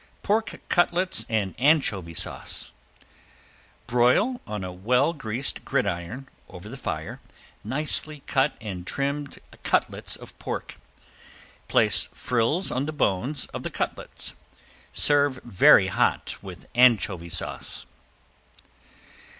~PORK 0.23 0.61
CUTLETS 0.67 1.27
AND 1.29 1.53
ANCHOVY 1.59 2.15
SAUCE~ 2.15 2.71
Broil 3.85 4.41
on 4.47 4.63
a 4.63 4.73
well 4.73 5.13
greased 5.13 5.63
gridiron, 5.63 6.27
over 6.49 6.67
the 6.69 6.75
fire, 6.75 7.19
nicely 7.63 8.23
cut 8.25 8.55
and 8.59 8.87
trimmed 8.87 9.37
cutlets 9.61 10.15
of 10.15 10.35
pork. 10.39 10.77
Place 11.67 12.09
frills 12.15 12.71
on 12.71 12.87
the 12.87 12.91
bones 12.91 13.45
of 13.53 13.61
the 13.61 13.69
cutlets. 13.69 14.33
Serve 14.91 15.39
very 15.43 15.85
hot 15.85 16.35
with 16.41 16.65
Anchovy 16.73 17.29
Sauce. 17.29 17.85